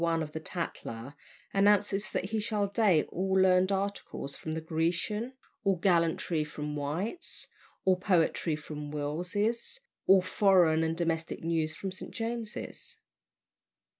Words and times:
1 0.01 0.23
of 0.23 0.31
the 0.31 0.39
Tatler, 0.39 1.13
announces 1.53 2.11
that 2.11 2.31
he 2.31 2.39
shall 2.39 2.65
date 2.65 3.05
all 3.11 3.33
learned 3.33 3.71
articles 3.71 4.35
from 4.35 4.53
the 4.53 4.59
"Grecian," 4.59 5.33
all 5.63 5.75
gallantry 5.75 6.43
from 6.43 6.75
"White's," 6.75 7.47
all 7.85 7.97
poetry 7.97 8.55
from 8.55 8.89
"Wills's," 8.89 9.79
all 10.07 10.23
foreign 10.23 10.83
and 10.83 10.97
domestic 10.97 11.43
news 11.43 11.75
from 11.75 11.91
"St. 11.91 12.09
James's." 12.09 12.97